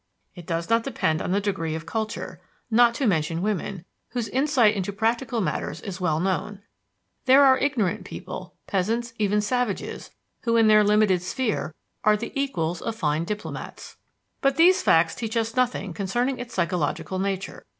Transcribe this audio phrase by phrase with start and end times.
[0.33, 4.73] It does not depend on the degree of culture; not to mention women, whose insight
[4.73, 6.63] into practical matters is well known,
[7.25, 10.09] there are ignorant people peasants, even savages
[10.41, 13.97] who, in their limited sphere, are the equals of fine diplomats.
[14.41, 17.63] But all these facts teach us nothing concerning its psychological nature.